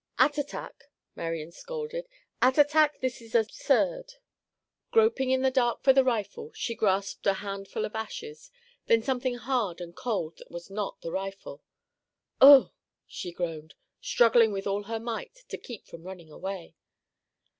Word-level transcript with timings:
"Attatak," 0.17 0.89
Marian 1.15 1.51
scolded; 1.51 2.07
"Attatak. 2.41 3.01
This 3.01 3.21
is 3.21 3.35
absurd!" 3.35 4.15
Groping 4.89 5.29
in 5.29 5.43
the 5.43 5.51
dark 5.51 5.83
for 5.83 5.93
the 5.93 6.03
rifle, 6.03 6.51
she 6.55 6.73
grasped 6.73 7.27
a 7.27 7.33
handful 7.33 7.85
of 7.85 7.93
ashes, 7.93 8.49
then 8.87 9.03
something 9.03 9.35
hard 9.35 9.79
and 9.79 9.95
cold 9.95 10.37
that 10.37 10.49
was 10.49 10.71
not 10.71 11.01
the 11.01 11.11
rifle. 11.11 11.61
"Ugh!" 12.41 12.71
she 13.05 13.31
groaned, 13.31 13.75
struggling 14.01 14.51
with 14.51 14.65
all 14.65 14.85
her 14.85 14.99
might 14.99 15.43
to 15.49 15.57
keep 15.59 15.85
from 15.85 16.01
running 16.01 16.31
away. 16.31 16.73